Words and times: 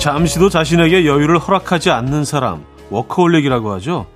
잠시도 0.00 0.48
자신에게 0.48 1.04
여유를 1.04 1.38
허락하지 1.38 1.90
않는 1.90 2.24
사람, 2.24 2.64
워커홀릭이라고 2.88 3.70
하죠. 3.72 4.06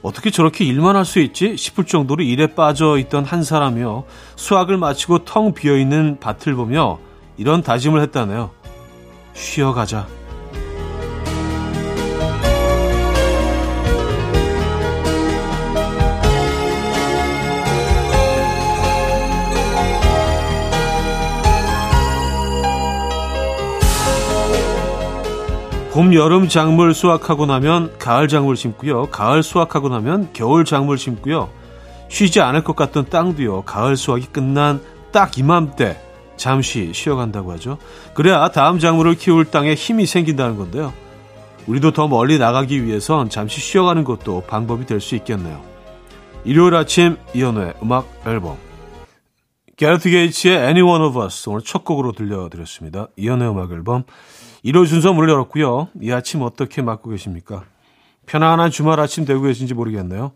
어떻게 0.00 0.30
저렇게 0.30 0.64
일만 0.64 0.96
할 0.96 1.04
수 1.04 1.20
있지 1.20 1.58
싶을 1.58 1.84
정도로 1.84 2.22
일에 2.22 2.46
빠져 2.46 2.96
있던 2.96 3.26
한 3.26 3.42
사람이요. 3.44 4.04
수학을 4.36 4.78
마치고 4.78 5.26
텅 5.26 5.52
비어 5.52 5.76
있는 5.76 6.18
밭을 6.20 6.54
보며 6.54 6.98
이런 7.36 7.62
다짐을 7.62 8.00
했다네요. 8.00 8.50
쉬어가자. 9.34 10.06
봄, 25.92 26.14
여름 26.14 26.48
작물 26.48 26.94
수확하고 26.94 27.46
나면 27.46 27.98
가을 27.98 28.28
작물 28.28 28.56
심고요. 28.56 29.06
가을 29.06 29.42
수확하고 29.42 29.88
나면 29.88 30.30
겨울 30.32 30.64
작물 30.64 30.98
심고요. 30.98 31.50
쉬지 32.08 32.40
않을 32.40 32.62
것 32.62 32.76
같던 32.76 33.06
땅도요. 33.06 33.62
가을 33.62 33.96
수확이 33.96 34.26
끝난 34.26 34.80
딱 35.10 35.36
이맘때 35.36 36.00
잠시 36.36 36.92
쉬어간다고 36.94 37.52
하죠. 37.52 37.76
그래야 38.14 38.48
다음 38.50 38.78
작물을 38.78 39.16
키울 39.16 39.44
땅에 39.44 39.74
힘이 39.74 40.06
생긴다는 40.06 40.56
건데요. 40.56 40.92
우리도 41.66 41.90
더 41.90 42.06
멀리 42.06 42.38
나가기 42.38 42.84
위해선 42.84 43.28
잠시 43.28 43.60
쉬어가는 43.60 44.04
것도 44.04 44.44
방법이 44.46 44.86
될 44.86 45.00
수 45.00 45.16
있겠네요. 45.16 45.60
일요일 46.44 46.74
아침 46.76 47.16
이연우의 47.34 47.74
음악 47.82 48.08
앨범 48.26 48.56
게르트 49.76 50.08
게이츠의 50.08 50.56
Any 50.56 50.82
One 50.82 51.04
of 51.04 51.22
Us 51.22 51.48
오늘 51.48 51.62
첫 51.62 51.84
곡으로 51.84 52.12
들려드렸습니다. 52.12 53.08
이연우의 53.16 53.50
음악 53.50 53.72
앨범 53.72 54.04
1호 54.64 54.86
순서 54.86 55.12
문을 55.12 55.28
열었고요. 55.30 55.88
이 56.02 56.12
아침 56.12 56.42
어떻게 56.42 56.82
맞고 56.82 57.10
계십니까? 57.10 57.64
편안한 58.26 58.70
주말 58.70 59.00
아침 59.00 59.24
되고 59.24 59.40
계신지 59.42 59.74
모르겠네요. 59.74 60.32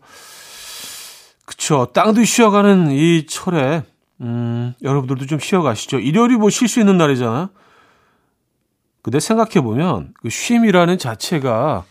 그쵸. 1.45 1.87
땅도 1.93 2.23
쉬어가는 2.23 2.91
이 2.91 3.25
철에, 3.27 3.83
음, 4.21 4.73
여러분들도 4.81 5.25
좀 5.27 5.39
쉬어가시죠. 5.39 5.99
일요일이 5.99 6.35
뭐 6.37 6.49
쉴 6.49 6.67
수 6.67 6.79
있는 6.79 6.97
날이잖아요. 6.97 7.49
근데 9.01 9.19
생각해보면, 9.19 10.13
그 10.21 10.29
쉼이라는 10.29 10.97
자체가 10.97 11.83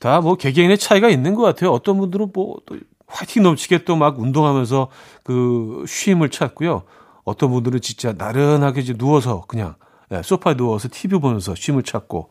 다 0.00 0.20
뭐 0.20 0.36
개개인의 0.36 0.76
차이가 0.76 1.08
있는 1.08 1.34
것 1.34 1.42
같아요. 1.42 1.70
어떤 1.70 1.96
분들은 1.98 2.30
뭐 2.34 2.56
또 2.66 2.76
화이팅 3.06 3.42
넘치게 3.42 3.84
또 3.84 3.96
막 3.96 4.18
운동하면서 4.18 4.88
그 5.22 5.84
쉼을 5.86 6.28
찾고요. 6.30 6.82
어떤 7.24 7.50
분들은 7.50 7.80
진짜 7.80 8.12
나른하게 8.12 8.80
이제 8.82 8.92
누워서 8.92 9.44
그냥 9.48 9.76
네, 10.10 10.22
소파에 10.22 10.54
누워서 10.56 10.88
TV 10.90 11.18
보면서 11.18 11.54
쉼을 11.54 11.82
찾고, 11.82 12.30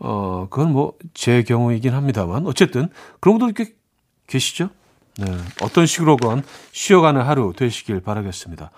어, 0.00 0.46
그건 0.50 0.72
뭐 0.72 0.92
제 1.14 1.42
경우이긴 1.42 1.92
합니다만, 1.94 2.46
어쨌든 2.46 2.88
그런 3.20 3.38
분들 3.38 3.54
꽤 3.64 3.72
계시죠? 4.26 4.70
네, 5.18 5.26
어떤 5.62 5.86
식으로건 5.86 6.44
쉬어가는 6.72 7.20
하루 7.22 7.52
되시길 7.56 8.00
바라겠습니다. 8.00 8.70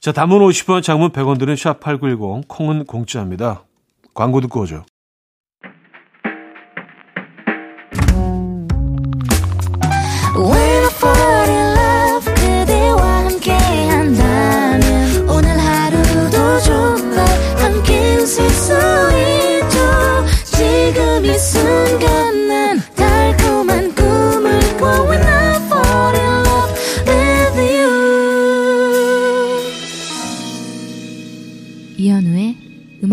자, 0.00 0.12
담은 0.12 0.38
50원, 0.38 0.82
장문 0.82 1.10
100원 1.10 1.38
드는 1.38 1.54
샵8910, 1.54 2.46
콩은 2.48 2.84
공짜입니다. 2.84 3.64
광고 4.14 4.40
듣고 4.40 4.60
오죠. 4.60 4.84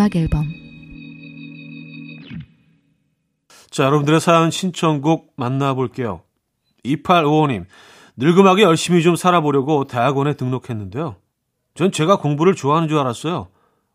음악 0.06 0.16
앨범 0.16 0.46
자, 3.72 3.84
여러분들의 3.84 4.22
사연 4.22 4.52
신청곡 4.52 5.34
만나볼게요. 5.36 6.22
2855님, 6.86 7.66
늙음하게 8.16 8.62
열심히 8.62 9.04
좀 9.04 9.16
살아보려고 9.18 9.86
대학원에 9.86 10.36
등록했는데요. 10.36 11.18
전 11.74 11.92
제가 11.92 12.20
공부를 12.20 12.56
좋아하는 12.56 12.88
줄 12.88 13.00
알았어요. 13.00 13.50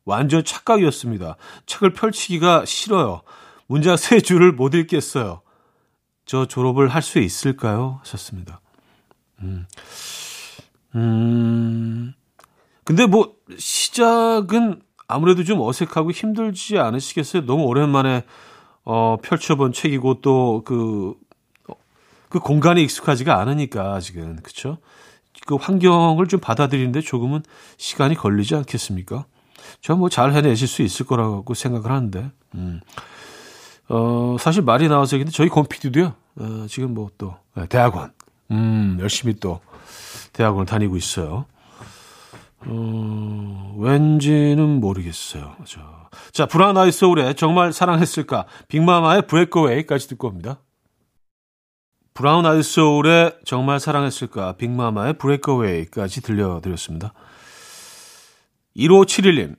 완전 0.05 0.45
착각이었습니다. 0.45 1.37
책을 1.65 1.95
펼치기가 1.95 2.67
싫어요. 2.67 3.23
문자 3.69 3.97
세 3.97 4.21
줄을 4.21 4.53
못 4.53 4.75
읽겠어요. 4.75 5.41
저 6.27 6.45
졸업을 6.45 6.89
할 6.89 7.01
수 7.01 7.21
있을까요? 7.21 8.01
하셨습니다. 8.01 8.61
음, 9.41 9.67
음, 10.95 12.13
근데 12.85 13.07
뭐, 13.07 13.35
시작은 13.57 14.83
아무래도 15.13 15.45
좀 15.45 15.61
어색하고 15.61 16.11
힘들지 16.11 16.79
않으시겠어요? 16.79 17.45
너무 17.47 17.65
오랜만에 17.65 18.25
어, 18.85 19.17
펼쳐본 19.23 19.73
책이고 19.73 20.21
또 20.21 20.63
그, 20.65 21.15
그 22.29 22.39
공간에 22.39 22.81
익숙하지가 22.83 23.39
않으니까 23.39 23.95
아직은 23.95 24.37
그쵸? 24.43 24.79
그 25.47 25.57
환경을 25.57 26.27
좀 26.27 26.41
받아들이는데 26.41 27.01
조금은 27.01 27.43
시간이 27.77 28.15
걸리지 28.15 28.55
않겠습니까? 28.57 29.25
저 29.83 29.95
뭐 29.97 30.09
잘 30.09 30.33
해내실 30.33 30.67
수 30.69 30.83
있을 30.83 31.07
거라고 31.07 31.55
생각을 31.55 31.91
하는데, 31.91 32.31
음. 32.55 32.81
어, 33.89 34.37
사실 34.41 34.63
말이 34.63 34.89
나와서 34.89 35.17
근데 35.19 35.31
저희 35.31 35.49
곰피디도요, 35.49 36.15
어, 36.37 36.67
지금 36.69 36.95
뭐 36.95 37.09
또, 37.19 37.35
네, 37.55 37.67
대학원, 37.67 38.13
음, 38.51 38.99
열심히 39.01 39.35
또 39.35 39.61
대학원을 40.33 40.67
다니고 40.67 40.97
있어요. 40.97 41.47
어, 42.67 43.75
왠지는 43.79 44.81
모르겠어요. 44.81 45.57
저. 45.65 45.81
자, 46.33 46.47
브라운 46.47 46.77
아이 46.77 46.93
소울의 46.93 47.35
정말 47.37 47.73
사랑했을까? 47.73 48.47
빅마마의 48.69 49.27
브레이크웨이까지 49.27 50.09
듣고 50.09 50.29
옵니다. 50.29 50.61
브라운 52.13 52.45
아이 52.45 52.63
소울의 52.63 53.39
정말 53.45 53.81
사랑했을까? 53.81 54.55
빅마마의 54.55 55.15
브레이크웨이까지 55.15 56.23
들려드렸습니다. 56.23 57.15
1571님. 58.77 59.57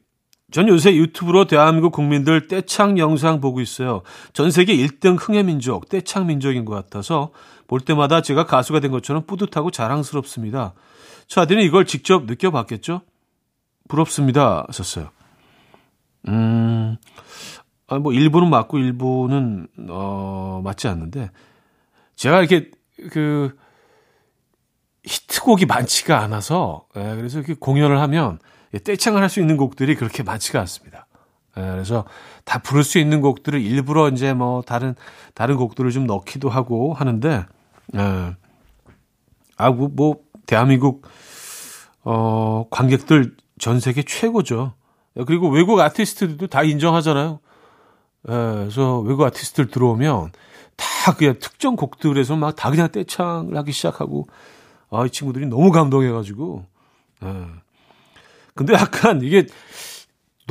전 0.52 0.68
요새 0.68 0.94
유튜브로 0.96 1.46
대한민국 1.48 1.92
국민들 1.94 2.48
떼창 2.48 2.98
영상 2.98 3.40
보고 3.40 3.62
있어요. 3.62 4.02
전 4.34 4.52
세계 4.52 4.76
1등 4.76 5.18
흥의 5.18 5.44
민족, 5.44 5.88
떼창 5.88 6.28
민족인 6.28 6.66
것 6.66 6.76
같아서 6.76 7.32
볼 7.68 7.80
때마다 7.80 8.22
제가 8.22 8.46
가수가 8.46 8.82
된 8.82 8.92
것처럼 8.92 9.26
뿌듯하고 9.26 9.72
자랑스럽습니다. 9.72 10.74
차디는 11.32 11.64
이걸 11.64 11.86
직접 11.86 12.26
느껴봤겠죠? 12.26 13.04
부럽습니다. 13.88 14.66
하셨어요. 14.68 15.12
음, 16.28 16.98
아, 17.88 18.00
뭐, 18.00 18.12
일부는 18.12 18.50
맞고 18.50 18.78
일부는, 18.78 19.68
어, 19.90 20.60
맞지 20.62 20.90
않는데, 20.90 21.32
제가 22.18 22.40
이렇게, 22.40 22.70
그, 23.12 23.56
히트곡이 25.06 25.68
많지가 25.68 26.20
않아서, 26.20 26.86
예, 26.98 27.16
그래서 27.16 27.40
이렇게 27.40 27.54
공연을 27.54 28.02
하면, 28.02 28.38
떼창을 28.84 29.22
할 29.22 29.30
수 29.30 29.40
있는 29.40 29.56
곡들이 29.56 29.96
그렇게 29.96 30.24
많지가 30.24 30.60
않습니다. 30.60 31.08
예, 31.56 31.62
그래서 31.62 32.04
다 32.44 32.60
부를 32.60 32.84
수 32.84 33.00
있는 33.00 33.22
곡들을 33.22 33.62
일부러 33.62 34.10
이제 34.10 34.34
뭐, 34.34 34.62
다른, 34.64 34.96
다른 35.34 35.56
곡들을 35.56 35.92
좀 35.92 36.08
넣기도 36.08 36.50
하고 36.50 36.94
하는데, 36.94 37.46
예. 37.96 38.36
아, 39.56 39.72
뭐, 39.72 39.88
뭐 39.94 40.31
대한민국 40.46 41.08
어, 42.04 42.66
관객들 42.70 43.36
전 43.60 43.80
세계 43.80 44.04
최고죠. 44.04 44.74
그리고 45.28 45.50
외국 45.50 45.80
아티스트들도 45.80 46.48
다 46.48 46.64
인정하잖아요. 46.64 47.40
예, 48.30 48.32
그래서 48.32 49.00
외국 49.00 49.24
아티스트들 49.26 49.70
들어오면 49.72 50.32
다 50.78 51.14
그냥 51.16 51.36
특정 51.40 51.76
곡들에서 51.76 52.36
막 52.36 52.56
다 52.56 52.70
그냥 52.72 52.90
떼창을 52.92 53.56
하기 53.58 53.72
시작하고, 53.72 54.26
아, 54.90 55.06
이 55.06 55.10
친구들이 55.10 55.46
너무 55.48 55.72
감동해가지고, 55.72 56.66
예. 57.24 57.46
근데 58.56 58.74
약간 58.74 59.22
이게 59.22 59.48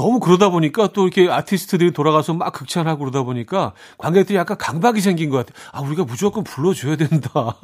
너무 0.00 0.18
그러다 0.18 0.48
보니까 0.48 0.88
또 0.94 1.06
이렇게 1.06 1.30
아티스트들이 1.30 1.92
돌아가서 1.92 2.32
막 2.32 2.54
극찬하고 2.54 3.00
그러다 3.00 3.22
보니까 3.22 3.74
관객들이 3.98 4.38
약간 4.38 4.56
강박이 4.56 5.02
생긴 5.02 5.28
것 5.28 5.44
같아요. 5.44 5.62
아, 5.72 5.82
우리가 5.82 6.04
무조건 6.04 6.42
불러줘야 6.42 6.96
된다. 6.96 7.58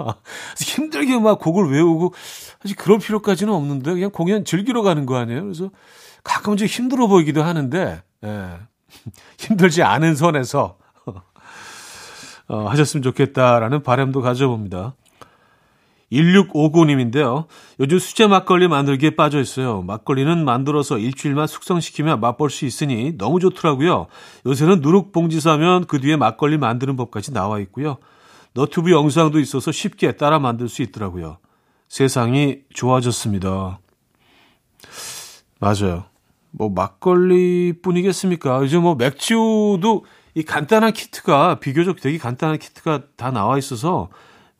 힘들게 0.60 1.18
막 1.18 1.38
곡을 1.38 1.72
외우고 1.72 2.12
사실 2.60 2.76
그럴 2.76 2.98
필요까지는 2.98 3.54
없는데 3.54 3.94
그냥 3.94 4.10
공연 4.10 4.44
즐기러 4.44 4.82
가는 4.82 5.06
거 5.06 5.16
아니에요. 5.16 5.44
그래서 5.44 5.70
가끔 6.24 6.58
좀 6.58 6.68
힘들어 6.68 7.06
보이기도 7.06 7.42
하는데, 7.42 8.02
예. 8.24 8.50
힘들지 9.38 9.82
않은 9.82 10.14
선에서 10.14 10.76
어, 12.48 12.68
하셨으면 12.68 13.02
좋겠다라는 13.02 13.82
바람도 13.82 14.20
가져봅니다. 14.20 14.94
1659님인데요. 16.12 17.46
요즘 17.80 17.98
수제 17.98 18.26
막걸리 18.26 18.68
만들기에 18.68 19.10
빠져 19.10 19.40
있어요. 19.40 19.82
막걸리는 19.82 20.44
만들어서 20.44 20.98
일주일만 20.98 21.46
숙성시키면 21.46 22.20
맛볼 22.20 22.50
수 22.50 22.64
있으니 22.64 23.16
너무 23.18 23.40
좋더라고요. 23.40 24.06
요새는 24.46 24.80
누룩 24.80 25.12
봉지 25.12 25.40
사면 25.40 25.86
그 25.86 26.00
뒤에 26.00 26.16
막걸리 26.16 26.58
만드는 26.58 26.96
법까지 26.96 27.32
나와 27.32 27.58
있고요. 27.60 27.98
너튜브 28.54 28.90
영상도 28.90 29.40
있어서 29.40 29.72
쉽게 29.72 30.12
따라 30.12 30.38
만들 30.38 30.68
수 30.68 30.82
있더라고요. 30.82 31.38
세상이 31.88 32.60
좋아졌습니다. 32.72 33.80
맞아요. 35.58 36.04
뭐 36.52 36.70
막걸리 36.70 37.74
뿐이겠습니까? 37.82 38.60
요즘 38.62 38.82
뭐 38.82 38.94
맥주도 38.94 40.04
이 40.34 40.42
간단한 40.42 40.92
키트가 40.92 41.60
비교적 41.60 42.00
되게 42.00 42.18
간단한 42.18 42.58
키트가 42.58 43.02
다 43.16 43.30
나와 43.30 43.58
있어서 43.58 44.08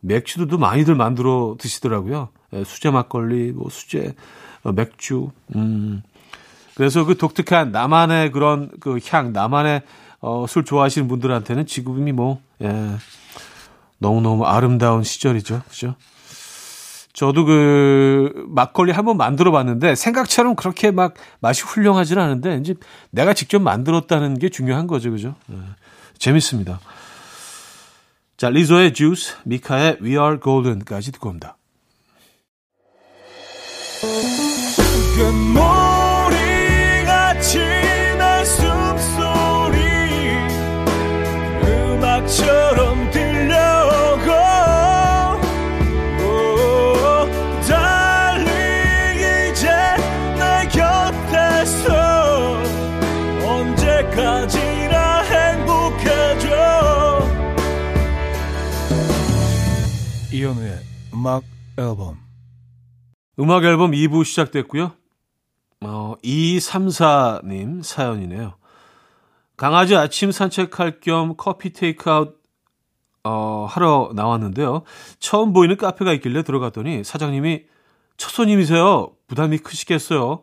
맥주도 0.06 0.58
많이들 0.58 0.94
만들어 0.94 1.56
드시더라고요. 1.58 2.29
예, 2.53 2.64
수제 2.64 2.91
막걸리, 2.91 3.53
뭐 3.53 3.69
수제 3.70 4.14
어, 4.62 4.73
맥주. 4.73 5.31
음. 5.55 6.03
그래서 6.75 7.05
그 7.05 7.17
독특한 7.17 7.73
나만의 7.73 8.32
그런 8.32 8.70
그 8.81 8.99
향, 9.08 9.32
나만의 9.32 9.82
어, 10.20 10.47
술 10.49 10.64
좋아하시는 10.64 11.08
분들한테는 11.08 11.67
지금이 11.67 12.12
뭐 12.12 12.41
예. 12.62 12.97
너무너무 13.99 14.44
아름다운 14.44 15.03
시절이죠. 15.03 15.62
그죠? 15.69 15.94
저도 17.12 17.47
그 17.47 18.44
막걸리 18.49 18.93
한번 18.93 19.17
만들어 19.17 19.50
봤는데 19.50 19.94
생각처럼 19.94 20.55
그렇게 20.55 20.91
막 20.91 21.14
맛이 21.41 21.62
훌륭하지는 21.62 22.23
않은데 22.23 22.58
이제 22.58 22.75
내가 23.11 23.32
직접 23.32 23.61
만들었다는 23.61 24.38
게 24.38 24.50
중요한 24.50 24.87
거죠. 24.87 25.11
그죠? 25.11 25.35
네. 25.47 25.56
재밌습니다. 26.19 26.79
자, 28.36 28.50
리조의 28.50 28.92
주스, 28.92 29.34
미카의 29.44 29.98
We 30.02 30.12
Are 30.12 30.38
Golden까지 30.38 31.12
듣고 31.12 31.30
옵니다. 31.30 31.56
음악 61.26 61.43
앨범 61.76 62.19
음악 63.40 63.64
앨범 63.64 63.90
2부 63.90 64.25
시작됐고요. 64.25 64.93
어, 65.81 66.14
234님 66.23 67.82
사연이네요. 67.82 68.55
강아지 69.56 69.96
아침 69.96 70.31
산책할 70.31 71.00
겸 71.00 71.34
커피 71.37 71.73
테이크아웃 71.73 72.40
어, 73.25 73.67
하러 73.69 74.12
나왔는데요. 74.14 74.82
처음 75.19 75.52
보이는 75.52 75.76
카페가 75.76 76.12
있길래 76.12 76.44
들어갔더니 76.44 77.02
사장님이 77.02 77.64
첫 78.17 78.31
손님이세요. 78.31 79.11
부담이 79.26 79.58
크시겠어요. 79.58 80.43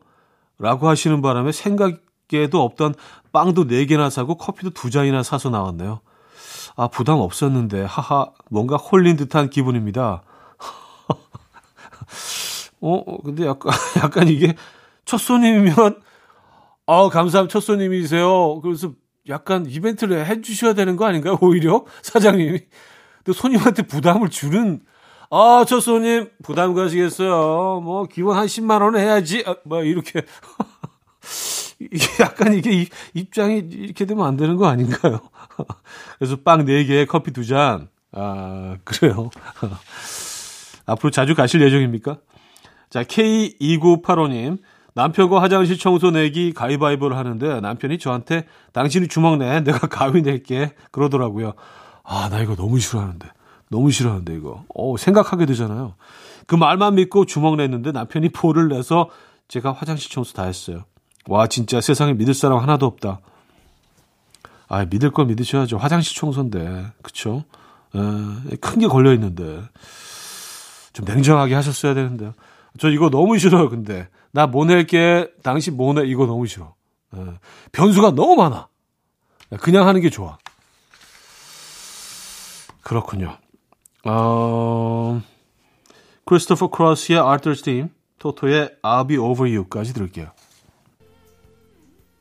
라고 0.59 0.89
하시는 0.89 1.21
바람에 1.21 1.53
생각에도 1.53 2.61
없던 2.61 2.93
빵도 3.31 3.67
4개나 3.67 4.09
사고 4.09 4.35
커피도 4.35 4.71
2잔이나 4.71 5.23
사서 5.23 5.49
나왔네요. 5.49 6.01
아, 6.75 6.87
부담 6.89 7.19
없었는데, 7.19 7.83
하하, 7.83 8.31
뭔가 8.49 8.75
홀린 8.75 9.15
듯한 9.15 9.49
기분입니다. 9.49 10.23
어, 12.83 13.21
근데 13.23 13.45
약간, 13.45 13.71
약간 14.03 14.27
이게 14.27 14.55
첫 15.05 15.17
손님이면, 15.17 16.01
아, 16.85 17.09
감사합니다. 17.09 17.51
첫 17.51 17.61
손님이세요. 17.61 18.59
그래서 18.61 18.91
약간 19.29 19.65
이벤트를 19.65 20.25
해 20.25 20.41
주셔야 20.41 20.73
되는 20.73 20.97
거 20.97 21.05
아닌가요? 21.05 21.37
오히려 21.39 21.85
사장님이. 22.03 22.59
또 23.23 23.31
손님한테 23.31 23.83
부담을 23.83 24.29
주는, 24.29 24.81
아, 25.29 25.63
첫 25.65 25.79
손님 25.79 26.29
부담 26.43 26.73
가시겠어요. 26.73 27.79
뭐, 27.81 28.05
기본 28.05 28.35
한 28.35 28.47
10만 28.47 28.81
원은 28.81 28.99
해야지. 28.99 29.45
아, 29.47 29.55
뭐, 29.63 29.81
이렇게. 29.83 30.23
약간 32.19 32.53
이게 32.53 32.87
입장이 33.13 33.59
이렇게 33.71 34.05
되면 34.05 34.25
안 34.25 34.35
되는 34.35 34.57
거 34.57 34.67
아닌가요? 34.67 35.21
그래서 36.19 36.35
빵 36.43 36.65
4개, 36.65 37.07
커피 37.07 37.31
2잔. 37.31 37.87
아, 38.11 38.77
그래요. 38.83 39.29
앞으로 40.85 41.11
자주 41.11 41.33
가실 41.33 41.61
예정입니까? 41.61 42.17
자, 42.93 43.01
K2985님. 43.01 44.59
남편과 44.93 45.41
화장실 45.41 45.79
청소 45.79 46.11
내기 46.11 46.53
가위바위보를 46.53 47.17
하는데 47.17 47.59
남편이 47.59 47.97
저한테 47.97 48.45
당신이 48.71 49.07
주먹 49.07 49.37
내, 49.37 49.61
내가 49.61 49.87
가위 49.87 50.21
낼게. 50.21 50.75
그러더라고요. 50.91 51.53
아, 52.03 52.29
나 52.29 52.39
이거 52.39 52.55
너무 52.55 52.77
싫어하는데. 52.79 53.27
너무 53.71 53.89
싫어하는데, 53.89 54.35
이거. 54.35 54.63
어, 54.75 54.95
생각하게 54.95 55.47
되잖아요. 55.47 55.95
그 56.45 56.53
말만 56.53 56.93
믿고 56.93 57.25
주먹 57.25 57.55
냈는데 57.55 57.91
남편이 57.91 58.29
포를 58.29 58.67
내서 58.67 59.09
제가 59.47 59.71
화장실 59.71 60.11
청소 60.11 60.33
다 60.33 60.43
했어요. 60.43 60.83
와, 61.27 61.47
진짜 61.47 61.81
세상에 61.81 62.13
믿을 62.13 62.35
사람 62.35 62.59
하나도 62.59 62.85
없다. 62.85 63.21
아, 64.67 64.85
믿을 64.85 65.09
걸 65.09 65.25
믿으셔야죠. 65.25 65.77
화장실 65.77 66.15
청소인데. 66.15 66.91
그쵸? 67.01 67.43
큰 67.91 68.79
게 68.79 68.85
걸려 68.85 69.11
있는데. 69.13 69.63
좀 70.93 71.05
냉정하게 71.05 71.55
하셨어야 71.55 71.95
되는데. 71.95 72.31
저 72.79 72.89
이거 72.89 73.09
너무 73.09 73.37
싫어요, 73.37 73.69
근데. 73.69 74.07
나뭐 74.31 74.65
낼게, 74.65 75.31
당신 75.43 75.77
뭐 75.77 75.93
내, 75.93 76.05
이거 76.05 76.25
너무 76.25 76.47
싫어. 76.47 76.73
에, 77.15 77.17
변수가 77.71 78.11
너무 78.11 78.35
많아. 78.35 78.67
그냥 79.61 79.87
하는 79.87 80.01
게 80.01 80.09
좋아. 80.09 80.37
그렇군요. 82.81 83.37
어, 84.05 85.21
크리스토퍼 86.25 86.69
크로스의 86.69 87.19
Arthur's 87.19 87.53
Theme, 87.53 87.89
토토의 88.19 88.77
I'll 88.81 89.07
Be 89.07 89.17
Over 89.17 89.55
You까지 89.55 89.93
들을게요. 89.93 90.31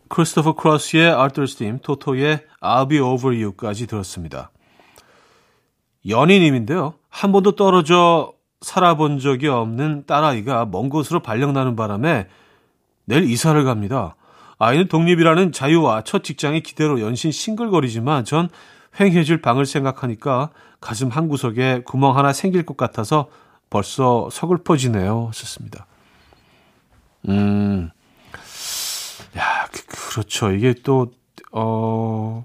크리스토퍼 0.08 0.55
크로스의 0.55 1.10
Arthur's 1.11 1.46
Theme, 1.46 1.81
토토의 1.81 2.46
I'll 2.60 2.88
Be 2.88 2.98
Over 2.98 3.43
You까지 3.43 3.86
들었습니다. 3.86 4.50
연인님인데요. 6.06 6.94
한 7.08 7.32
번도 7.32 7.56
떨어져 7.56 8.32
살아본 8.62 9.19
적이 9.19 9.48
없는 9.48 10.04
딸아이가 10.06 10.66
먼 10.66 10.88
곳으로 10.88 11.20
발령나는 11.20 11.76
바람에 11.76 12.28
내일 13.04 13.24
이사를 13.24 13.62
갑니다. 13.64 14.16
아이는 14.58 14.88
독립이라는 14.88 15.52
자유와 15.52 16.02
첫 16.02 16.22
장의 16.24 16.62
기대로 16.62 17.00
연신 17.00 17.32
싱글거리지만 17.32 18.24
전 18.24 18.48
횡해질 18.98 19.42
방을 19.42 19.66
생각하니까 19.66 20.50
가슴 20.81 21.08
한 21.08 21.28
구석에 21.28 21.82
구멍 21.84 22.16
하나 22.16 22.32
생길 22.32 22.64
것 22.64 22.76
같아서 22.76 23.28
벌써 23.70 24.28
서글퍼지네요. 24.31 25.31
썼습니다. 25.34 25.86
음, 27.28 27.90
야, 29.36 29.66
그, 29.70 30.19
렇죠 30.19 30.50
이게 30.52 30.74
또, 30.82 31.12
어, 31.52 32.44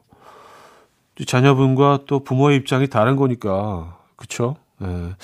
자녀분과 1.26 2.02
또 2.08 2.24
부모의 2.24 2.58
입장이 2.58 2.88
다른 2.88 3.16
거니까, 3.16 3.98
그쵸? 4.16 4.56
예. 4.84 5.16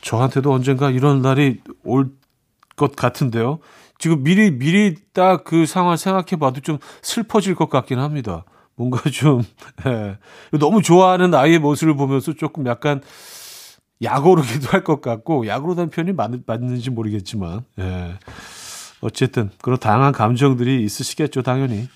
저한테도 0.00 0.52
언젠가 0.52 0.90
이런 0.90 1.22
날이 1.22 1.60
올 1.84 2.10
것 2.76 2.96
같은데요. 2.96 3.58
지금 3.98 4.22
미리, 4.22 4.50
미리 4.50 4.94
딱 5.12 5.44
그 5.44 5.66
상황 5.66 5.96
생각해 5.98 6.36
봐도 6.40 6.60
좀 6.62 6.78
슬퍼질 7.02 7.54
것 7.54 7.68
같긴 7.68 7.98
합니다. 7.98 8.44
뭔가 8.74 8.98
좀, 9.10 9.42
예. 9.86 10.16
너무 10.58 10.80
좋아하는 10.80 11.34
아이의 11.34 11.58
모습을 11.58 11.94
보면서 11.96 12.32
조금 12.32 12.66
약간 12.66 13.02
약오르기도 14.02 14.68
할 14.68 14.82
것 14.82 15.02
같고, 15.02 15.46
약오르다는 15.46 15.90
표현이 15.90 16.12
맞, 16.14 16.30
맞는지 16.46 16.88
모르겠지만, 16.88 17.64
예. 17.80 18.14
어쨌든 19.02 19.50
그런 19.60 19.78
다양한 19.78 20.12
감정들이 20.12 20.82
있으시겠죠, 20.84 21.42
당연히. 21.42 21.86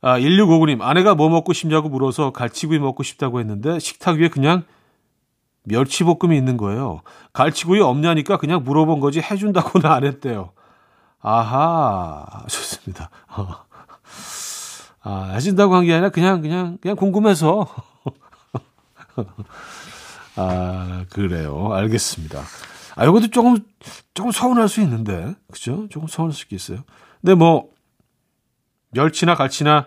아, 0.00 0.18
1659님, 0.18 0.82
아내가 0.82 1.14
뭐 1.14 1.28
먹고 1.28 1.52
싶냐고 1.52 1.88
물어서 1.88 2.32
갈치구이 2.32 2.80
먹고 2.80 3.04
싶다고 3.04 3.38
했는데 3.38 3.78
식탁 3.78 4.16
위에 4.16 4.28
그냥 4.28 4.64
멸치볶음이 5.64 6.36
있는 6.36 6.56
거예요. 6.56 7.00
갈치구이 7.32 7.80
없냐니까 7.80 8.36
그냥 8.38 8.62
물어본 8.64 9.00
거지 9.00 9.20
해준다고는 9.20 9.90
안 9.90 10.04
했대요. 10.04 10.52
아하, 11.20 12.24
좋습니다. 12.48 13.10
아, 15.06 15.30
해준다고 15.34 15.74
한 15.74 15.84
게 15.84 15.92
아니라 15.92 16.08
그냥, 16.10 16.40
그냥, 16.42 16.78
그냥 16.80 16.96
궁금해서. 16.96 17.66
아, 20.36 21.04
그래요. 21.10 21.72
알겠습니다. 21.72 22.42
아, 22.96 23.04
이것도 23.04 23.28
조금, 23.30 23.58
조금 24.14 24.30
서운할 24.32 24.68
수 24.68 24.80
있는데. 24.80 25.34
그죠? 25.52 25.88
조금 25.90 26.08
서운할 26.08 26.32
수 26.32 26.44
있겠어요. 26.44 26.80
근데 27.20 27.34
뭐, 27.34 27.68
멸치나 28.90 29.34
갈치나, 29.34 29.86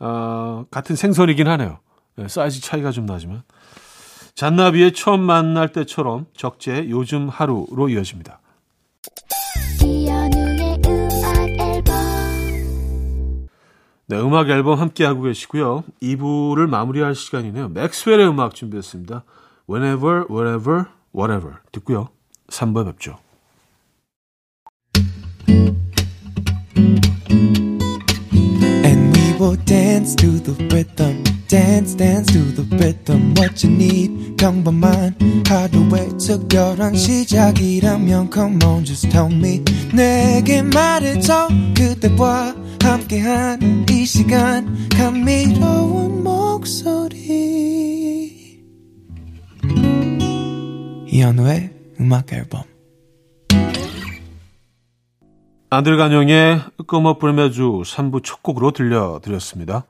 어, 0.00 0.64
같은 0.70 0.96
생선이긴 0.96 1.48
하네요. 1.48 1.78
네, 2.16 2.28
사이즈 2.28 2.60
차이가 2.60 2.90
좀 2.90 3.06
나지만. 3.06 3.42
잔나비의 4.38 4.92
처음 4.92 5.22
만날 5.22 5.72
때처럼 5.72 6.26
적재 6.32 6.86
요즘 6.90 7.28
하루로 7.28 7.88
이어집니다. 7.88 8.38
네, 14.06 14.20
음악 14.20 14.48
앨범 14.48 14.78
함께하고 14.78 15.22
계시고요. 15.22 15.82
2부를 16.00 16.68
마무리할 16.68 17.16
시간이네요. 17.16 17.70
맥스웰의 17.70 18.28
음악 18.28 18.54
준비했습니다. 18.54 19.24
Whenever, 19.68 20.26
wherever, 20.30 20.84
whatever 21.12 21.56
듣고요. 21.72 22.10
3부에 22.46 22.86
뵙죠. 22.86 23.18
Dance 29.56 30.14
to 30.16 30.38
the 30.40 30.52
rhythm. 30.74 31.24
dance 31.48 31.94
dance 31.96 32.30
to 32.30 32.40
the 32.52 32.62
rhythm 32.76 33.32
what 33.34 33.64
you 33.64 33.74
need 33.74 34.36
평범한 34.36 35.16
하루의 35.46 36.18
특별한 36.18 36.94
시작이라면 36.94 38.30
come 38.30 38.58
on 38.64 38.84
just 38.84 39.08
tell 39.08 39.32
me 39.32 39.64
내게 39.94 40.60
말해줘 40.60 41.48
그대와 41.74 42.54
함께한 42.82 43.86
이 43.90 44.04
시간 44.04 44.88
감미로운 44.90 46.22
목소리 46.22 47.48
이현우의 51.06 51.70
음악 52.00 52.30
앨범 52.34 52.64
아들간용의 55.70 56.62
끄머 56.86 57.18
불매주 57.18 57.82
3부 57.84 58.24
첫 58.24 58.42
곡으로 58.42 58.70
들려드렸습니다. 58.70 59.84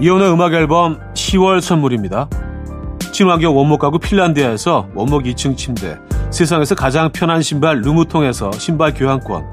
이현우의 0.00 0.32
음악 0.32 0.52
앨범 0.52 0.98
10월 1.14 1.60
선물입니다. 1.60 2.28
친환경 3.12 3.56
원목 3.56 3.80
가구 3.80 4.00
핀란드에서 4.00 4.88
원목 4.94 5.22
2층 5.22 5.56
침대, 5.56 5.96
세상에서 6.30 6.74
가장 6.74 7.12
편한 7.12 7.40
신발 7.42 7.80
르무통에서 7.80 8.50
신발 8.52 8.92
교환권, 8.92 9.44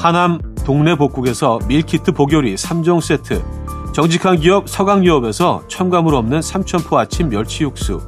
하남 0.00 0.53
동네 0.64 0.94
복국에서 0.94 1.58
밀키트 1.68 2.12
복요리 2.12 2.54
3종 2.54 3.00
세트, 3.00 3.44
정직한 3.92 4.40
기업 4.40 4.68
서강유업에서 4.68 5.64
첨가물 5.68 6.14
없는 6.14 6.40
삼천포 6.40 6.98
아침 6.98 7.28
멸치 7.28 7.64
육수, 7.64 8.00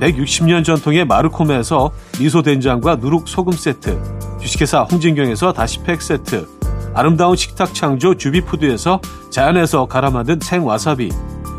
160년 0.00 0.64
전통의 0.64 1.04
마르코메에서 1.04 1.92
미소된장과 2.18 2.96
누룩소금 2.96 3.52
세트, 3.52 4.00
주식회사 4.40 4.82
홍진경에서 4.82 5.52
다시팩 5.52 6.02
세트, 6.02 6.48
아름다운 6.92 7.36
식탁 7.36 7.72
창조 7.72 8.16
주비푸드에서 8.16 9.00
자연에서 9.30 9.86
갈아 9.86 10.10
만든 10.10 10.40
생와사비 10.40 11.10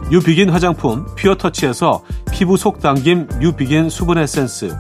뉴비긴 0.10 0.50
화장품 0.50 1.06
퓨어터치에서 1.16 2.02
피부 2.32 2.58
속 2.58 2.80
당김 2.80 3.28
뉴비긴 3.40 3.90
수분 3.90 4.18
에센스 4.18 4.76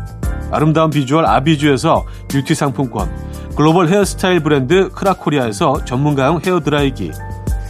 아름다운 0.51 0.89
비주얼 0.89 1.25
아비주에서 1.25 2.05
뷰티 2.31 2.55
상품권 2.55 3.07
글로벌 3.57 3.87
헤어스타일 3.87 4.41
브랜드 4.41 4.89
크라코리아에서 4.89 5.83
전문가용 5.83 6.41
헤어드라이기 6.45 7.11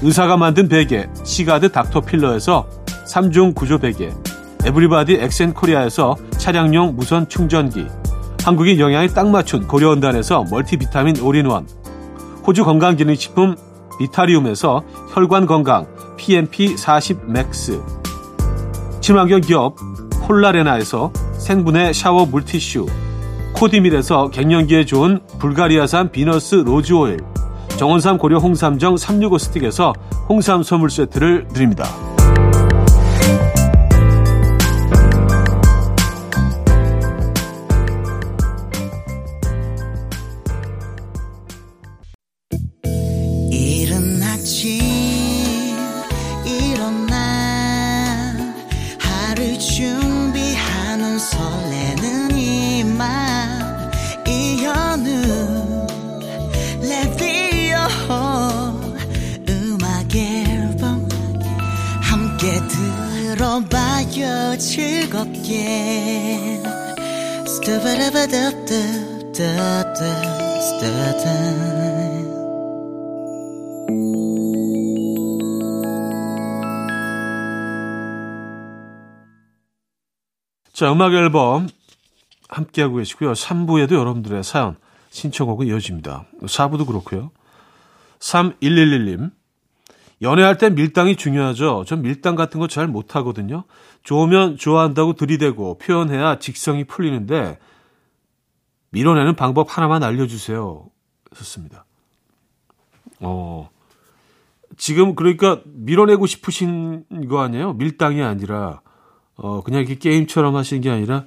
의사가 0.01 0.35
만든 0.35 0.67
베개 0.67 1.07
시가드 1.23 1.71
닥터필러에서 1.71 2.67
3중 3.07 3.55
구조 3.55 3.77
베개 3.77 4.11
에브리바디 4.65 5.13
엑센코리아에서 5.13 6.17
차량용 6.31 6.97
무선 6.97 7.29
충전기 7.29 7.87
한국인 8.43 8.81
영양에 8.81 9.07
딱 9.07 9.29
맞춘 9.29 9.65
고려원단에서 9.65 10.47
멀티비타민 10.51 11.21
올인원 11.21 11.65
호주 12.45 12.65
건강기능식품 12.65 13.55
비타리움에서 13.97 14.83
혈관 15.13 15.45
건강 15.45 15.87
PMP40 16.17 17.27
맥스 17.27 17.81
친환경 18.99 19.39
기업 19.39 19.77
폴라레나에서 20.25 21.13
생분해 21.37 21.93
샤워 21.93 22.25
물티슈 22.25 23.06
코디밀에서 23.59 24.29
갱년기에 24.29 24.85
좋은 24.85 25.19
불가리아산 25.39 26.11
비너스 26.11 26.55
로즈오일 26.55 27.17
정원삼 27.77 28.19
고려 28.19 28.37
홍삼정 28.37 28.97
365 28.97 29.37
스틱에서 29.39 29.93
홍삼 30.29 30.61
선물 30.61 30.91
세트를 30.91 31.47
드립니다. 31.47 31.85
즐겁게 64.77 66.61
자, 80.73 80.91
음악 80.91 81.13
앨범 81.13 81.67
함께하고 82.47 82.97
계시고요. 82.97 83.33
3부에도 83.33 83.93
여러분들의 83.93 84.43
사연, 84.43 84.75
신청곡은 85.09 85.65
이어집니다. 85.65 86.25
4부도 86.43 86.85
그렇고요. 86.85 87.31
3111님. 88.19 89.31
연애할 90.21 90.57
땐 90.57 90.75
밀당이 90.75 91.15
중요하죠. 91.15 91.83
전 91.85 92.01
밀당 92.01 92.35
같은 92.35 92.59
거 92.59 92.67
잘 92.67 92.87
못하거든요. 92.87 93.63
좋으면 94.03 94.57
좋아한다고 94.57 95.13
들이대고 95.13 95.77
표현해야 95.77 96.39
직성이 96.39 96.83
풀리는데 96.85 97.59
밀어내는 98.91 99.35
방법 99.35 99.75
하나만 99.75 100.01
알려주세요. 100.03 100.85
썼습니다. 101.35 101.85
어, 103.19 103.69
지금 104.77 105.15
그러니까 105.15 105.61
밀어내고 105.65 106.25
싶으신 106.25 107.03
거 107.29 107.41
아니에요? 107.41 107.73
밀당이 107.73 108.21
아니라, 108.21 108.81
어, 109.35 109.61
그냥 109.61 109.81
이렇게 109.81 109.95
게임처럼 109.95 110.55
하시는 110.55 110.81
게 110.81 110.89
아니라, 110.89 111.25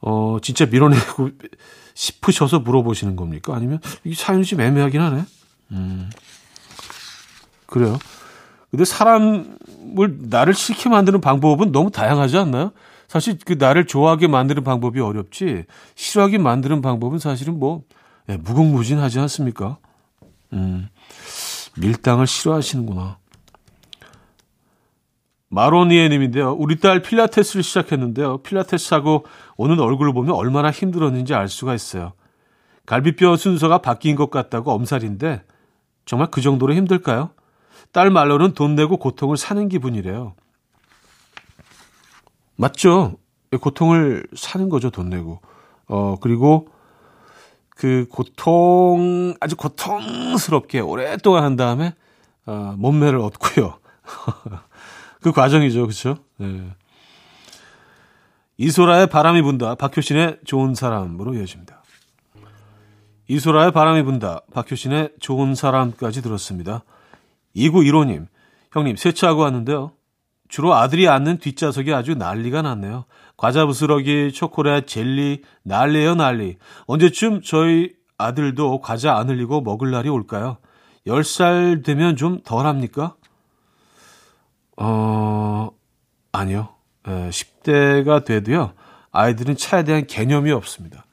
어, 0.00 0.38
진짜 0.42 0.66
밀어내고 0.66 1.30
싶으셔서 1.94 2.60
물어보시는 2.60 3.16
겁니까? 3.16 3.54
아니면, 3.54 3.80
이 4.04 4.14
사연이 4.14 4.44
좀 4.44 4.60
애매하긴 4.60 5.00
하네. 5.00 5.24
음. 5.72 6.10
그래요. 7.72 7.98
근데 8.70 8.84
사람을 8.84 9.46
나를 10.28 10.52
싫게 10.52 10.90
만드는 10.90 11.22
방법은 11.22 11.72
너무 11.72 11.90
다양하지 11.90 12.36
않나요? 12.36 12.72
사실 13.08 13.38
그 13.44 13.54
나를 13.54 13.86
좋아하게 13.86 14.26
만드는 14.26 14.62
방법이 14.62 15.00
어렵지 15.00 15.64
싫어하게 15.94 16.38
만드는 16.38 16.82
방법은 16.82 17.18
사실은 17.18 17.58
뭐 17.58 17.82
예, 18.28 18.36
무궁무진하지 18.36 19.18
않습니까? 19.20 19.78
음, 20.52 20.88
밀당을 21.78 22.26
싫어하시는구나. 22.26 23.18
마로니에님인데요. 25.48 26.52
우리 26.52 26.78
딸 26.78 27.02
필라테스를 27.02 27.62
시작했는데요. 27.62 28.38
필라테스 28.38 28.94
하고 28.94 29.24
오는 29.56 29.80
얼굴을 29.80 30.12
보면 30.12 30.34
얼마나 30.34 30.70
힘들었는지 30.70 31.34
알 31.34 31.48
수가 31.48 31.74
있어요. 31.74 32.12
갈비뼈 32.84 33.36
순서가 33.36 33.78
바뀐 33.78 34.16
것 34.16 34.30
같다고 34.30 34.72
엄살인데 34.72 35.42
정말 36.04 36.30
그 36.30 36.40
정도로 36.40 36.74
힘들까요? 36.74 37.30
딸 37.90 38.10
말로는 38.10 38.54
돈 38.54 38.74
내고 38.74 38.96
고통을 38.96 39.36
사는 39.36 39.68
기분이래요. 39.68 40.34
맞죠? 42.56 43.16
고통을 43.60 44.26
사는 44.34 44.68
거죠, 44.68 44.90
돈 44.90 45.10
내고. 45.10 45.40
어, 45.86 46.16
그리고 46.20 46.68
그 47.70 48.06
고통, 48.10 49.34
아주 49.40 49.56
고통스럽게 49.56 50.80
오랫동안 50.80 51.44
한 51.44 51.56
다음에, 51.56 51.94
어, 52.46 52.74
몸매를 52.78 53.18
얻고요. 53.18 53.78
그 55.20 55.32
과정이죠, 55.32 55.86
그쵸? 55.86 56.16
네. 56.36 56.70
이소라의 58.58 59.08
바람이 59.08 59.42
분다. 59.42 59.74
박효신의 59.74 60.40
좋은 60.44 60.74
사람으로 60.74 61.34
이어집니다. 61.34 61.82
이소라의 63.28 63.72
바람이 63.72 64.02
분다. 64.02 64.42
박효신의 64.52 65.14
좋은 65.20 65.54
사람까지 65.54 66.22
들었습니다. 66.22 66.84
2915님, 67.56 68.26
형님, 68.72 68.96
세차하고 68.96 69.42
왔는데요. 69.42 69.92
주로 70.48 70.74
아들이 70.74 71.08
앉는 71.08 71.38
뒷좌석이 71.38 71.94
아주 71.94 72.14
난리가 72.14 72.62
났네요. 72.62 73.06
과자 73.36 73.64
부스러기, 73.66 74.32
초콜릿, 74.32 74.86
젤리, 74.86 75.42
난리예요, 75.62 76.14
난리. 76.14 76.56
언제쯤 76.86 77.42
저희 77.42 77.92
아들도 78.18 78.80
과자 78.80 79.16
안 79.16 79.28
흘리고 79.30 79.62
먹을 79.62 79.90
날이 79.90 80.08
올까요? 80.08 80.58
10살 81.06 81.84
되면 81.84 82.16
좀 82.16 82.40
덜 82.44 82.66
합니까? 82.66 83.14
어, 84.76 85.70
아니요. 86.32 86.68
예, 87.08 87.30
10대가 87.30 88.24
돼도요, 88.24 88.74
아이들은 89.10 89.56
차에 89.56 89.84
대한 89.84 90.06
개념이 90.06 90.52
없습니다. 90.52 91.04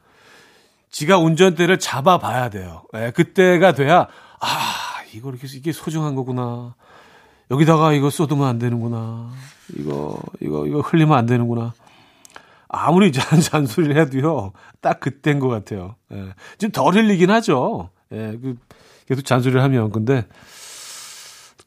지가 0.91 1.17
운전대를 1.17 1.79
잡아봐야 1.79 2.50
돼요. 2.50 2.84
예, 2.96 3.12
그때가 3.12 3.74
돼야, 3.74 4.08
아, 4.39 4.48
이거 5.13 5.30
이렇게, 5.30 5.48
이게 5.56 5.72
소중한 5.72 6.16
거구나. 6.16 6.75
여기다가 7.51 7.94
이거 7.94 8.10
쏟으면 8.10 8.48
안 8.48 8.60
되는구나. 8.60 9.32
이거, 9.78 10.22
이거, 10.42 10.68
이거 10.68 10.82
흘리면 10.82 11.18
안 11.18 11.25
되는구나. 11.25 11.74
아무리 12.68 13.12
잔, 13.13 13.42
잔소리를 13.42 13.98
해도요, 13.98 14.54
딱 14.82 15.00
그때인 15.00 15.39
것 15.39 15.48
같아요. 15.48 15.96
예. 16.12 16.34
지금 16.58 16.72
덜 16.72 16.96
흘리긴 16.96 17.32
하죠. 17.32 17.89
예, 18.12 18.38
그, 18.42 18.58
계속 19.08 19.25
잔소리를 19.25 19.62
하면. 19.63 19.92
근데, 19.92 20.28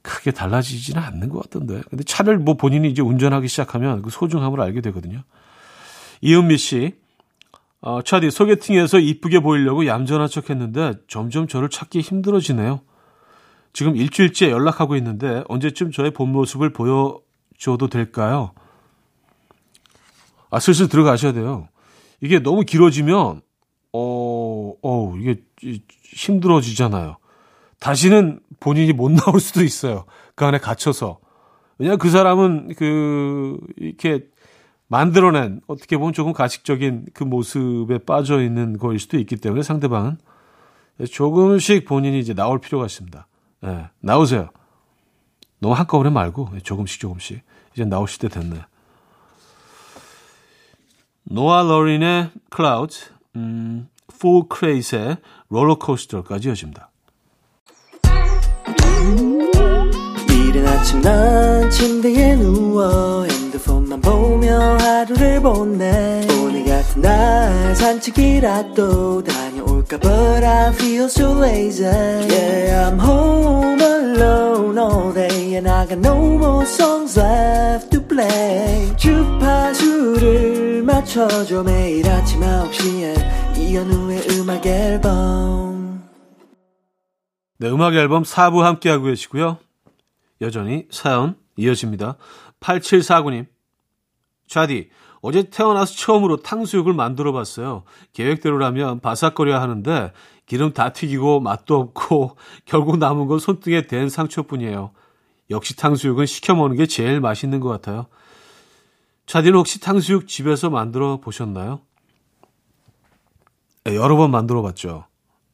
크게 0.03 0.33
달라지지는 0.33 1.01
않는 1.01 1.29
것 1.29 1.43
같던데. 1.43 1.81
근데 1.89 2.05
차를 2.05 2.39
뭐 2.39 2.55
본인이 2.55 2.91
이제 2.91 3.03
운전하기 3.03 3.49
시작하면 3.49 4.03
그 4.03 4.11
소중함을 4.11 4.61
알게 4.61 4.81
되거든요. 4.81 5.23
이은미 6.21 6.59
씨, 6.59 6.95
어, 7.81 8.03
차디 8.03 8.31
소개팅에서 8.31 8.99
이쁘게 8.99 9.41
보이려고 9.41 9.87
얌전한 9.87 10.29
척 10.29 10.51
했는데 10.51 10.95
점점 11.09 11.49
저를 11.49 11.69
찾기 11.69 12.01
힘들어지네요. 12.01 12.81
지금 13.73 13.97
일주일째 13.97 14.51
연락하고 14.51 14.97
있는데 14.97 15.45
언제쯤 15.49 15.93
저의 15.93 16.11
본 16.11 16.31
모습을 16.31 16.73
보여줘도 16.73 17.89
될까요? 17.89 18.53
아, 20.51 20.61
슬슬 20.61 20.89
들어가셔야 20.89 21.33
돼요. 21.33 21.69
이게 22.21 22.39
너무 22.39 22.63
길어지면, 22.63 23.41
어, 23.93 24.73
어, 24.83 25.15
이게 25.17 25.43
힘들어지잖아요. 26.05 27.17
다시는 27.81 28.41
본인이 28.61 28.93
못 28.93 29.11
나올 29.11 29.41
수도 29.41 29.65
있어요. 29.65 30.05
그 30.35 30.45
안에 30.45 30.59
갇혀서. 30.59 31.19
왜냐면 31.79 31.99
그 31.99 32.11
사람은 32.11 32.75
그, 32.77 33.59
이렇게 33.77 34.27
만들어낸, 34.89 35.63
어떻게 35.67 35.97
보면 35.97 36.13
조금 36.13 36.35
가식적인 36.35 37.07
그 37.15 37.25
모습에 37.25 37.99
빠져 37.99 38.43
있는 38.43 38.77
거일 38.77 38.99
수도 38.99 39.19
있기 39.19 39.37
때문에 39.37 39.63
상대방은 39.63 40.19
조금씩 41.11 41.87
본인이 41.87 42.21
이제 42.21 42.35
나올 42.35 42.61
필요가 42.61 42.85
있습니다. 42.85 43.27
예, 43.65 43.91
나오세요. 44.01 44.49
너무 45.59 45.75
한꺼번에 45.75 46.11
말고 46.11 46.51
조금씩 46.63 47.01
조금씩. 47.01 47.43
이제 47.75 47.85
나오실 47.85 48.19
때 48.21 48.29
됐네. 48.29 48.65
노아 51.25 51.63
러린의 51.63 52.31
클라우드, 52.51 52.97
음, 53.37 53.89
풀 54.19 54.49
크레이스의 54.49 55.17
롤러코스터까지 55.49 56.49
이어집니다. 56.49 56.91
이른 60.31 60.67
아침 60.67 61.01
난 61.01 61.71
침대에 61.71 62.37
누워 62.37 63.25
핸드폰만 63.25 64.01
보며 64.01 64.59
하루를 64.79 65.41
보내 65.41 66.27
오늘 66.43 66.65
같은 66.65 67.01
날 67.01 67.75
산책이라도 67.77 69.23
가 69.23 69.43
볼까 69.83 69.99
But 69.99 70.45
I 70.45 70.73
feel 70.73 71.05
so 71.07 71.33
lazy 71.39 71.85
Yeah 71.85 72.91
I'm 72.91 73.01
home 73.01 73.32
And 75.55 75.69
I 75.69 75.87
got 75.87 75.99
no 75.99 76.17
more 76.17 76.65
songs 76.65 77.19
left 77.19 77.91
to 77.91 78.01
play. 78.01 78.97
주파수를 78.97 80.83
맞춰줘 80.83 81.63
매일 81.63 82.09
아침 82.09 82.41
9시에 82.41 83.59
이현우의 83.59 84.29
음악 84.31 84.65
앨범. 84.65 86.09
네 87.59 87.71
음악 87.71 87.95
앨범 87.95 88.23
4부 88.23 88.61
함께하고 88.61 89.05
계시고요. 89.05 89.59
여전히 90.41 90.87
사연 90.91 91.37
이어집니다. 91.57 92.17
8749님. 92.61 93.47
좌디 94.47 94.89
어제 95.21 95.45
태어나서 95.51 95.95
처음으로 95.95 96.39
탕수육을 96.39 96.95
만들어 96.95 97.33
봤어요. 97.33 97.85
계획대로라면 98.15 99.01
바삭거려야 99.01 99.61
하는데 99.61 100.13
기름 100.47 100.73
다 100.73 100.93
튀기고 100.95 101.41
맛도 101.41 101.77
없고 101.79 102.37
결국 102.65 102.97
남은 102.97 103.27
건 103.27 103.39
손등에 103.39 103.87
댄 103.87 104.09
상처뿐이에요. 104.09 104.93
역시 105.53 105.77
탕수육은 105.77 106.27
시켜 106.27 106.55
먹는 106.55 106.77
게 106.77 106.87
제일 106.87 107.21
맛있는 107.21 107.61
것 107.61 107.69
같아요. 107.69 108.07
차디는 109.27 109.57
혹시 109.57 109.81
탕수육 109.81 110.27
집에서 110.27 110.69
만들어 110.69 111.19
보셨나요? 111.19 111.81
네, 113.85 113.97
여러 113.97 114.17
번 114.17 114.31
만들어 114.31 114.63
봤죠. 114.63 115.07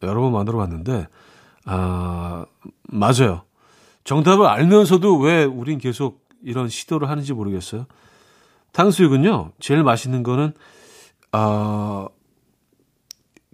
여러 0.02 0.20
번 0.20 0.32
만들어 0.32 0.58
봤는데, 0.58 1.06
아, 1.64 2.46
맞아요. 2.84 3.42
정답을 4.04 4.46
알면서도 4.46 5.18
왜 5.18 5.44
우린 5.44 5.78
계속 5.78 6.26
이런 6.42 6.68
시도를 6.68 7.10
하는지 7.10 7.32
모르겠어요. 7.32 7.86
탕수육은요, 8.72 9.52
제일 9.60 9.82
맛있는 9.82 10.22
거는, 10.22 10.54
어, 11.32 12.06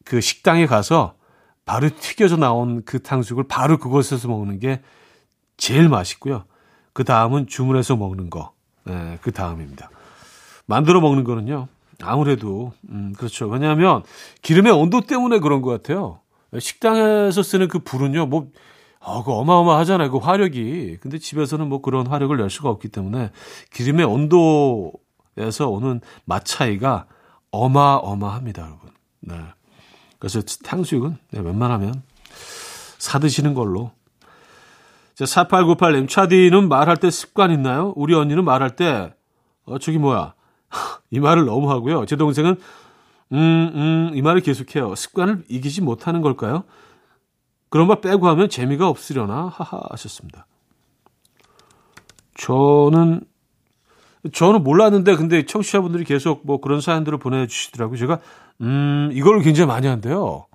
그 0.04 0.20
식당에 0.20 0.66
가서 0.66 1.16
바로 1.64 1.88
튀겨져 1.88 2.36
나온 2.36 2.84
그 2.84 3.02
탕수육을 3.02 3.44
바로 3.48 3.78
그곳에서 3.78 4.28
먹는 4.28 4.58
게 4.60 4.82
제일 5.56 5.88
맛있고요. 5.88 6.44
그 6.92 7.04
다음은 7.04 7.46
주문해서 7.46 7.96
먹는 7.96 8.30
거. 8.30 8.52
네, 8.84 9.18
그 9.22 9.32
다음입니다. 9.32 9.90
만들어 10.66 11.00
먹는 11.00 11.24
거는요, 11.24 11.68
아무래도, 12.02 12.72
음, 12.88 13.14
그렇죠. 13.16 13.48
왜냐하면 13.48 14.02
기름의 14.42 14.72
온도 14.72 15.00
때문에 15.00 15.38
그런 15.38 15.62
것 15.62 15.70
같아요. 15.70 16.20
식당에서 16.58 17.42
쓰는 17.42 17.68
그 17.68 17.80
불은요, 17.80 18.26
뭐, 18.26 18.48
어, 19.00 19.22
그 19.22 19.32
어마어마하잖아요. 19.32 20.10
그 20.10 20.18
화력이. 20.18 20.98
근데 21.00 21.18
집에서는 21.18 21.68
뭐 21.68 21.82
그런 21.82 22.06
화력을 22.06 22.34
낼 22.36 22.48
수가 22.48 22.70
없기 22.70 22.88
때문에 22.88 23.30
기름의 23.72 24.06
온도 24.06 24.92
에서 25.36 25.68
오는 25.68 26.00
맛 26.24 26.44
차이가 26.44 27.06
어마어마합니다, 27.50 28.62
여러분. 28.62 28.90
네. 29.20 29.34
그래서 30.18 30.40
탕수육은 30.42 31.16
네, 31.32 31.40
웬만하면 31.40 32.02
사 32.98 33.18
드시는 33.18 33.54
걸로. 33.54 33.90
자, 35.14 35.24
4898님, 35.24 36.08
차디는 36.08 36.68
말할 36.68 36.96
때 36.96 37.10
습관 37.10 37.52
있나요? 37.52 37.92
우리 37.96 38.14
언니는 38.14 38.44
말할 38.44 38.74
때, 38.76 39.14
어, 39.64 39.78
저기 39.78 39.98
뭐야. 39.98 40.34
이 41.10 41.20
말을 41.20 41.44
너무 41.44 41.70
하고요. 41.70 42.04
제 42.06 42.16
동생은, 42.16 42.56
음, 43.32 43.36
음, 43.74 44.10
이 44.14 44.22
말을 44.22 44.40
계속해요. 44.40 44.94
습관을 44.94 45.44
이기지 45.48 45.82
못하는 45.82 46.20
걸까요? 46.20 46.64
그런 47.68 47.86
말 47.86 48.00
빼고 48.00 48.28
하면 48.28 48.48
재미가 48.48 48.88
없으려나? 48.88 49.50
하하 49.52 49.80
하셨습니다. 49.90 50.46
저는 52.36 53.22
저는 54.32 54.62
몰랐는데 54.62 55.16
근데 55.16 55.44
청취자분들이 55.44 56.04
계속 56.04 56.42
뭐 56.44 56.60
그런 56.60 56.80
사연들을 56.80 57.18
보내주시더라고요. 57.18 57.98
제가 57.98 58.20
음 58.60 59.10
이걸 59.12 59.40
굉장히 59.42 59.66
많이 59.66 59.86
한대요. 59.86 60.46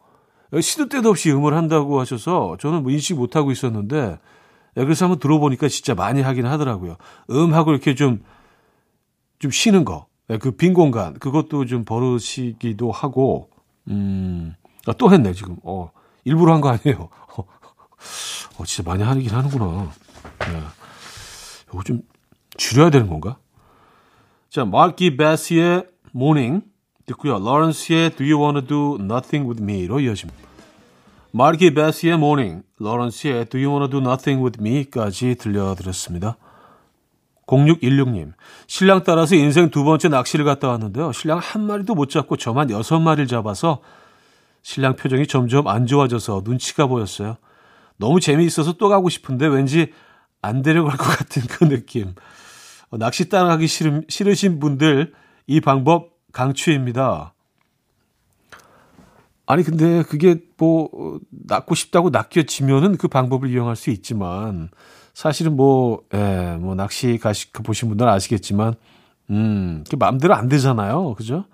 시도 0.62 0.88
때도 0.88 1.10
없이 1.10 1.32
음을 1.32 1.54
한다고 1.54 2.00
하셔서 2.00 2.58
저는 2.60 2.84
뭐 2.84 2.91
인식 2.91 3.15
못하고 3.15 3.52
있었는데 3.52 3.98
예, 4.08 4.17
그래서 4.75 5.05
한번 5.05 5.19
들어보니까 5.19 5.67
진짜 5.67 5.95
많이 5.95 6.21
하긴 6.21 6.45
하더라고요. 6.45 6.97
음하고 7.29 7.71
이렇게 7.71 7.95
좀, 7.95 8.23
좀 9.39 9.51
쉬는 9.51 9.86
거. 9.86 10.08
예, 10.29 10.38
그빈 10.38 10.73
공간. 10.73 11.15
그것도 11.15 11.65
좀 11.65 11.84
버릇이기도 11.86 12.91
하고, 12.91 13.49
음, 13.89 14.55
아, 14.86 14.93
또 14.93 15.12
했네, 15.12 15.34
지금. 15.34 15.58
어, 15.63 15.91
일부러 16.23 16.53
한 16.53 16.62
거 16.62 16.69
아니에요. 16.69 17.10
어, 17.38 17.43
어, 18.60 18.65
진짜 18.65 18.89
많이 18.89 19.03
하긴 19.03 19.29
하는구나. 19.29 19.91
네. 20.39 20.62
이거 21.69 21.84
좀 21.84 22.01
줄여야 22.58 22.89
되는 22.89 23.08
건가? 23.08 23.38
자, 24.49 24.65
마키 24.65 25.17
베스의 25.17 25.86
Morning 26.15 26.63
듣고요. 27.05 27.39
로렌스의 27.39 28.15
Do 28.15 28.25
You 28.25 28.41
Wanna 28.43 28.67
Do 28.67 28.97
Nothing 28.99 29.47
With 29.49 29.63
Me로 29.63 29.99
이어집니다. 29.99 30.48
마키 31.31 31.75
베스의 31.75 32.13
Morning, 32.13 32.63
로렌스의 32.79 33.45
Do 33.45 33.59
You 33.59 33.69
Wanna 33.69 33.89
Do 33.89 33.99
Nothing 33.99 34.43
With 34.43 34.59
Me까지 34.59 35.35
들려드렸습니다. 35.35 36.37
0616님, 37.45 38.33
신랑 38.67 39.03
따라서 39.03 39.35
인생 39.35 39.69
두 39.69 39.83
번째 39.83 40.09
낚시를 40.09 40.45
갔다 40.45 40.69
왔는데요. 40.69 41.11
신랑 41.11 41.39
한 41.39 41.65
마리도 41.65 41.95
못 41.95 42.09
잡고 42.09 42.37
저만 42.37 42.71
여섯 42.71 42.99
마리를 42.99 43.27
잡아서 43.27 43.81
신랑 44.61 44.95
표정이 44.95 45.27
점점 45.27 45.67
안 45.67 45.85
좋아져서 45.85 46.41
눈치가 46.45 46.87
보였어요. 46.87 47.37
너무 47.97 48.19
재미있어서 48.19 48.73
또 48.73 48.89
가고 48.89 49.09
싶은데 49.09 49.47
왠지 49.47 49.93
안 50.41 50.61
데려갈 50.61 50.97
것 50.97 51.05
같은 51.05 51.43
그 51.43 51.65
느낌. 51.65 52.15
어, 52.89 52.97
낚시 52.97 53.29
따라가기 53.29 53.67
싫으신 53.67 54.59
분들 54.59 55.13
이 55.47 55.61
방법 55.61 56.11
강추입니다. 56.31 57.33
아니 59.49 59.63
근데 59.63 60.03
그게 60.03 60.35
뭐 60.57 61.19
낚고 61.31 61.73
싶다고 61.73 62.12
낚여지면은 62.12 62.97
그 62.97 63.07
방법을 63.07 63.49
이용할 63.49 63.75
수 63.75 63.89
있지만 63.89 64.69
사실은 65.15 65.55
뭐, 65.55 66.03
예, 66.13 66.55
뭐, 66.62 66.75
낚시 66.75 67.17
가시, 67.17 67.51
그 67.51 67.63
보신 67.63 67.89
분들은 67.89 68.09
아시겠지만, 68.09 68.75
음, 69.31 69.83
그 69.89 69.95
마음대로 69.97 70.35
안 70.35 70.47
되잖아요. 70.47 71.13
그죠? 71.15 71.45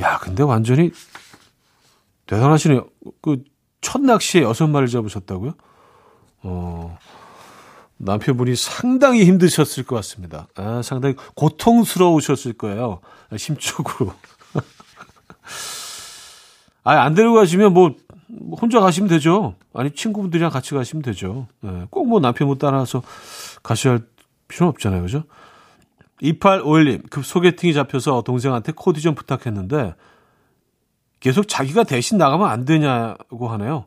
야, 0.00 0.18
근데 0.18 0.42
완전히 0.42 0.90
대단하시네요. 2.26 2.86
그, 3.22 3.42
첫 3.80 4.02
낚시에 4.02 4.42
여섯 4.42 4.66
마리를 4.66 4.88
잡으셨다고요? 4.88 5.54
어, 6.42 6.98
남편분이 7.98 8.56
상당히 8.56 9.24
힘드셨을 9.24 9.84
것 9.84 9.96
같습니다. 9.96 10.48
아, 10.56 10.82
상당히 10.82 11.14
고통스러우셨을 11.34 12.54
거예요. 12.54 13.00
심적으로. 13.38 14.12
아, 16.86 17.02
안 17.02 17.14
데려가시면 17.14 17.74
뭐, 17.74 17.96
혼자 18.60 18.78
가시면 18.78 19.08
되죠. 19.08 19.56
아니, 19.74 19.90
친구분들이랑 19.90 20.52
같이 20.52 20.72
가시면 20.72 21.02
되죠. 21.02 21.48
네, 21.60 21.84
꼭뭐 21.90 22.20
남편분 22.20 22.58
따라서 22.58 23.02
가셔야 23.64 23.94
할 23.94 24.02
필요는 24.46 24.70
없잖아요. 24.70 25.02
그죠? 25.02 25.24
2851님, 26.22 27.10
급 27.10 27.26
소개팅이 27.26 27.74
잡혀서 27.74 28.22
동생한테 28.22 28.70
코디 28.70 29.00
좀 29.00 29.16
부탁했는데, 29.16 29.96
계속 31.18 31.48
자기가 31.48 31.82
대신 31.82 32.18
나가면 32.18 32.48
안 32.48 32.64
되냐고 32.64 33.48
하네요. 33.48 33.86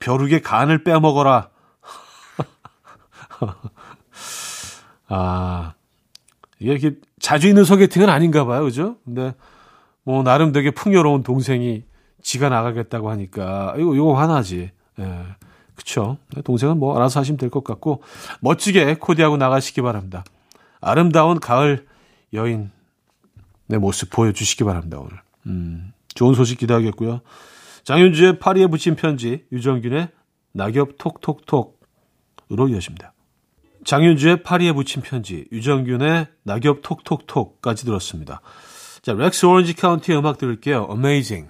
벼룩의 0.00 0.42
간을 0.42 0.82
빼먹어라. 0.82 1.50
아, 5.06 5.74
이게 6.58 6.72
이렇게 6.72 6.96
자주 7.20 7.46
있는 7.46 7.62
소개팅은 7.62 8.08
아닌가 8.08 8.44
봐요. 8.44 8.64
그죠? 8.64 8.96
근데 9.04 9.34
뭐 10.06 10.22
나름 10.22 10.52
되게 10.52 10.70
풍요로운 10.70 11.24
동생이 11.24 11.82
지가 12.22 12.48
나가겠다고 12.48 13.10
하니까 13.10 13.74
이거 13.76 13.94
이거 13.94 14.14
화나지. 14.14 14.70
예. 15.00 15.22
그쵸. 15.74 16.16
동생은 16.44 16.78
뭐 16.78 16.96
알아서 16.96 17.20
하시면 17.20 17.36
될 17.36 17.50
것 17.50 17.64
같고 17.64 18.02
멋지게 18.40 18.94
코디하고 18.94 19.36
나가시기 19.36 19.82
바랍니다. 19.82 20.24
아름다운 20.80 21.40
가을 21.40 21.86
여인의 22.32 22.70
모습 23.78 24.10
보여주시기 24.10 24.64
바랍니다, 24.64 24.98
오늘. 24.98 25.12
음, 25.46 25.92
좋은 26.14 26.34
소식 26.34 26.58
기대하겠고요. 26.58 27.20
장윤주의 27.84 28.38
파리에 28.38 28.68
붙인 28.68 28.94
편지, 28.96 29.44
유정균의 29.52 30.08
낙엽 30.52 30.98
톡톡톡으로 30.98 32.68
이어집니다. 32.70 33.12
장윤주의 33.84 34.42
파리에 34.44 34.72
부친 34.72 35.02
편지, 35.02 35.46
유정균의 35.52 36.28
낙엽 36.44 36.80
톡톡톡까지 36.82 37.84
들었습니다. 37.84 38.40
자, 39.06 39.12
렉스 39.12 39.46
오렌지 39.46 39.72
카운티의 39.72 40.18
음악 40.18 40.36
들을게요. 40.36 40.88
Amazing. 40.90 41.48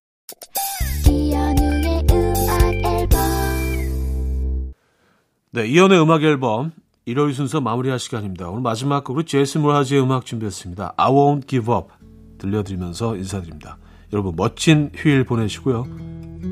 네, 5.53 5.67
이현우의 5.67 6.03
음악 6.03 6.23
앨범 6.23 6.73
일요일 7.07 7.33
순서 7.33 7.63
마무리할 7.63 7.99
시간입니다. 7.99 8.51
오늘 8.51 8.61
마지막 8.61 9.05
곡으로 9.05 9.25
제이슨 9.25 9.63
므라즈의 9.63 10.03
음악 10.03 10.27
준비했습니다. 10.27 10.97
I 10.99 11.11
won't 11.11 11.49
give 11.49 11.75
up 11.75 11.89
들려드리면서 12.37 13.17
인사드립니다. 13.17 13.79
여러분 14.13 14.35
멋진 14.37 14.91
휴일 14.95 15.25
보내시고요. 15.25 15.87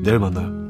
내일 0.03 0.17
만나요. 0.17 0.64